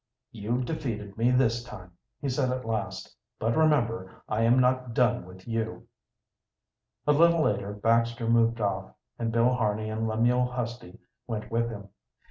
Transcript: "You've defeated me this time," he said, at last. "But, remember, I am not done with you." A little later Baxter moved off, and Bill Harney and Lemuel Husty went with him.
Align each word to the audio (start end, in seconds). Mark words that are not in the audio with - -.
"You've 0.31 0.65
defeated 0.65 1.15
me 1.15 1.29
this 1.29 1.63
time," 1.63 1.91
he 2.19 2.27
said, 2.27 2.49
at 2.49 2.65
last. 2.65 3.15
"But, 3.37 3.55
remember, 3.55 4.11
I 4.27 4.41
am 4.41 4.57
not 4.57 4.95
done 4.95 5.27
with 5.27 5.47
you." 5.47 5.87
A 7.05 7.13
little 7.13 7.43
later 7.43 7.71
Baxter 7.73 8.27
moved 8.27 8.59
off, 8.61 8.95
and 9.19 9.31
Bill 9.31 9.53
Harney 9.53 9.91
and 9.91 10.07
Lemuel 10.07 10.47
Husty 10.47 10.97
went 11.27 11.51
with 11.51 11.69
him. 11.69 11.89